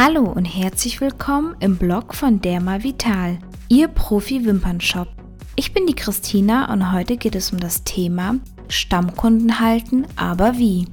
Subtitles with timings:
[0.00, 5.08] Hallo und herzlich willkommen im Blog von Derma Vital, Ihr Profi-Wimpernshop.
[5.56, 8.36] Ich bin die Christina und heute geht es um das Thema
[8.68, 10.86] Stammkunden halten, aber wie?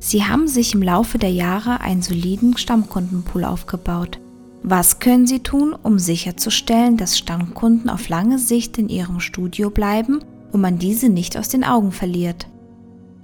[0.00, 4.18] Sie haben sich im Laufe der Jahre einen soliden Stammkundenpool aufgebaut.
[4.64, 10.18] Was können Sie tun, um sicherzustellen, dass Stammkunden auf lange Sicht in Ihrem Studio bleiben
[10.50, 12.48] und man diese nicht aus den Augen verliert?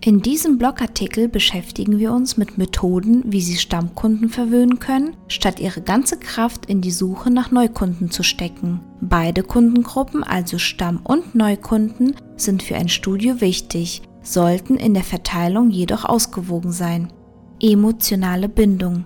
[0.05, 5.81] In diesem Blogartikel beschäftigen wir uns mit Methoden, wie Sie Stammkunden verwöhnen können, statt Ihre
[5.81, 8.81] ganze Kraft in die Suche nach Neukunden zu stecken.
[9.01, 15.71] Beide Kundengruppen, also Stamm- und Neukunden, sind für ein Studio wichtig, sollten in der Verteilung
[15.71, 17.13] jedoch ausgewogen sein.
[17.61, 19.05] Emotionale Bindung.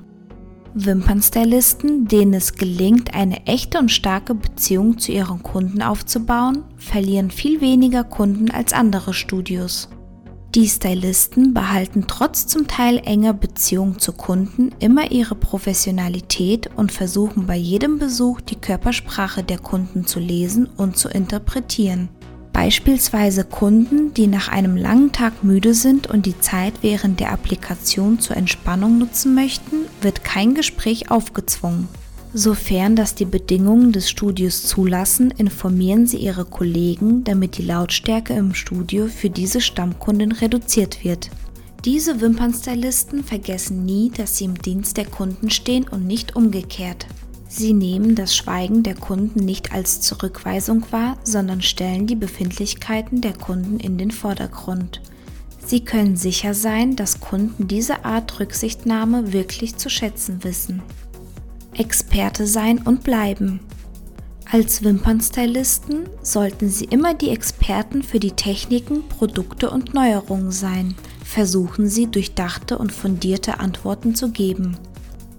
[0.72, 7.60] Wimpernstylisten, denen es gelingt, eine echte und starke Beziehung zu ihren Kunden aufzubauen, verlieren viel
[7.60, 9.90] weniger Kunden als andere Studios.
[10.56, 17.46] Die Stylisten behalten trotz zum Teil enger Beziehung zu Kunden immer ihre Professionalität und versuchen
[17.46, 22.08] bei jedem Besuch die Körpersprache der Kunden zu lesen und zu interpretieren.
[22.54, 28.18] Beispielsweise Kunden, die nach einem langen Tag müde sind und die Zeit während der Applikation
[28.18, 31.86] zur Entspannung nutzen möchten, wird kein Gespräch aufgezwungen.
[32.38, 38.52] Sofern das die Bedingungen des Studios zulassen, informieren Sie Ihre Kollegen, damit die Lautstärke im
[38.52, 41.30] Studio für diese Stammkunden reduziert wird.
[41.86, 47.06] Diese Wimpernstylisten vergessen nie, dass sie im Dienst der Kunden stehen und nicht umgekehrt.
[47.48, 53.32] Sie nehmen das Schweigen der Kunden nicht als Zurückweisung wahr, sondern stellen die Befindlichkeiten der
[53.32, 55.00] Kunden in den Vordergrund.
[55.64, 60.82] Sie können sicher sein, dass Kunden diese Art Rücksichtnahme wirklich zu schätzen wissen.
[61.78, 63.60] Experte sein und bleiben.
[64.50, 70.94] Als Wimpernstylisten sollten Sie immer die Experten für die Techniken, Produkte und Neuerungen sein.
[71.24, 74.76] Versuchen Sie durchdachte und fundierte Antworten zu geben.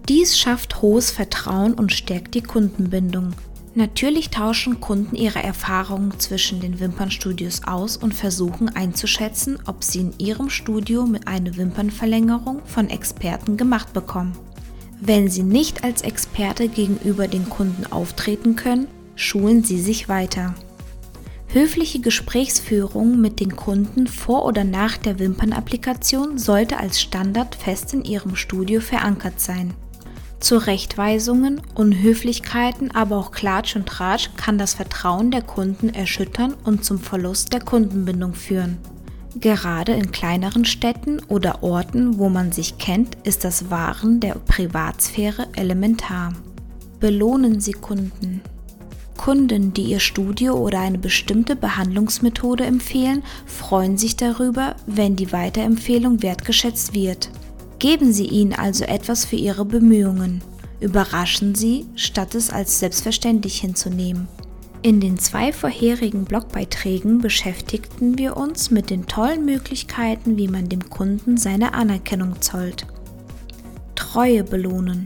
[0.09, 3.33] Dies schafft hohes Vertrauen und stärkt die Kundenbindung.
[3.75, 10.13] Natürlich tauschen Kunden ihre Erfahrungen zwischen den Wimpernstudios aus und versuchen einzuschätzen, ob sie in
[10.17, 14.33] ihrem Studio mit einer Wimpernverlängerung von Experten gemacht bekommen.
[14.99, 20.55] Wenn Sie nicht als Experte gegenüber den Kunden auftreten können, schulen Sie sich weiter.
[21.49, 28.03] Höfliche Gesprächsführung mit den Kunden vor oder nach der Wimpernapplikation sollte als Standard fest in
[28.03, 29.73] Ihrem Studio verankert sein.
[30.39, 36.99] Zurechtweisungen, Unhöflichkeiten, aber auch Klatsch und Tratsch kann das Vertrauen der Kunden erschüttern und zum
[36.99, 38.77] Verlust der Kundenbindung führen.
[39.39, 45.47] Gerade in kleineren Städten oder Orten, wo man sich kennt, ist das Wahren der Privatsphäre
[45.55, 46.33] elementar.
[46.99, 48.41] Belohnen Sie Kunden.
[49.15, 56.23] Kunden, die Ihr Studio oder eine bestimmte Behandlungsmethode empfehlen, freuen sich darüber, wenn die Weiterempfehlung
[56.23, 57.29] wertgeschätzt wird.
[57.77, 60.41] Geben Sie ihnen also etwas für Ihre Bemühungen.
[60.79, 64.27] Überraschen Sie, statt es als selbstverständlich hinzunehmen.
[64.87, 70.89] In den zwei vorherigen Blogbeiträgen beschäftigten wir uns mit den tollen Möglichkeiten, wie man dem
[70.89, 72.87] Kunden seine Anerkennung zollt.
[73.95, 75.05] Treue belohnen.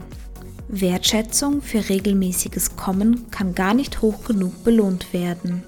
[0.68, 5.64] Wertschätzung für regelmäßiges Kommen kann gar nicht hoch genug belohnt werden.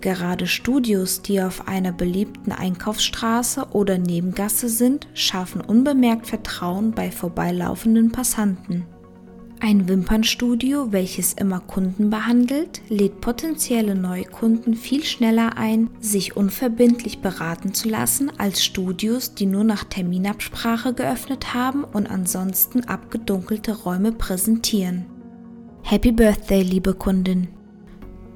[0.00, 8.12] Gerade Studios, die auf einer beliebten Einkaufsstraße oder Nebengasse sind, schaffen unbemerkt Vertrauen bei vorbeilaufenden
[8.12, 8.86] Passanten.
[9.62, 17.74] Ein Wimpernstudio, welches immer Kunden behandelt, lädt potenzielle Neukunden viel schneller ein, sich unverbindlich beraten
[17.74, 25.04] zu lassen, als Studios, die nur nach Terminabsprache geöffnet haben und ansonsten abgedunkelte Räume präsentieren.
[25.82, 27.48] Happy Birthday, liebe Kundin!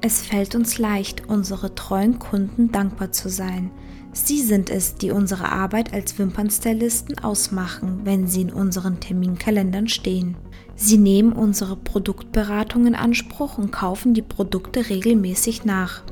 [0.01, 3.71] Es fällt uns leicht, unsere treuen Kunden dankbar zu sein.
[4.17, 10.37] Sie sind es, die unsere Arbeit als Wimpernstylisten ausmachen, wenn sie in unseren Terminkalendern stehen.
[10.77, 16.03] Sie nehmen unsere Produktberatung in Anspruch und kaufen die Produkte regelmäßig nach.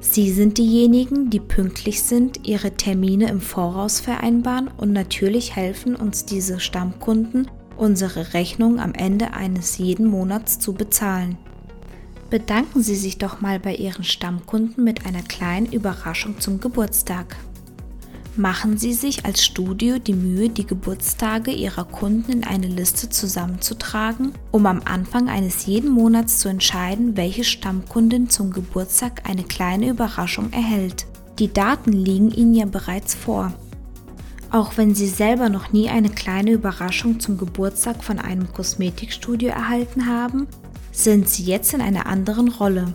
[0.00, 6.24] Sie sind diejenigen, die pünktlich sind, ihre Termine im Voraus vereinbaren und natürlich helfen uns
[6.24, 11.36] diese Stammkunden, unsere Rechnung am Ende eines jeden Monats zu bezahlen.
[12.30, 17.36] Bedanken Sie sich doch mal bei Ihren Stammkunden mit einer kleinen Überraschung zum Geburtstag.
[18.38, 24.30] Machen Sie sich als Studio die Mühe, die Geburtstage Ihrer Kunden in eine Liste zusammenzutragen,
[24.52, 30.52] um am Anfang eines jeden Monats zu entscheiden, welche Stammkundin zum Geburtstag eine kleine Überraschung
[30.52, 31.06] erhält.
[31.40, 33.52] Die Daten liegen Ihnen ja bereits vor.
[34.52, 40.06] Auch wenn Sie selber noch nie eine kleine Überraschung zum Geburtstag von einem Kosmetikstudio erhalten
[40.06, 40.46] haben,
[40.92, 42.94] sind Sie jetzt in einer anderen Rolle.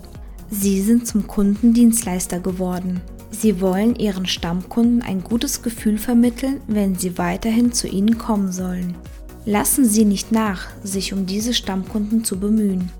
[0.49, 3.01] Sie sind zum Kundendienstleister geworden.
[3.33, 8.95] Sie wollen Ihren Stammkunden ein gutes Gefühl vermitteln, wenn sie weiterhin zu Ihnen kommen sollen.
[9.45, 12.91] Lassen Sie nicht nach, sich um diese Stammkunden zu bemühen.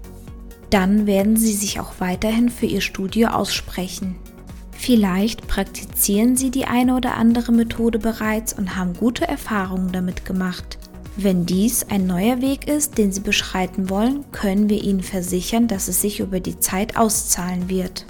[0.72, 4.16] Dann werden Sie sich auch weiterhin für Ihr Studio aussprechen.
[4.72, 10.80] Vielleicht praktizieren Sie die eine oder andere Methode bereits und haben gute Erfahrungen damit gemacht.
[11.16, 15.88] Wenn dies ein neuer Weg ist, den Sie beschreiten wollen, können wir Ihnen versichern, dass
[15.88, 18.08] es sich über die Zeit auszahlen wird.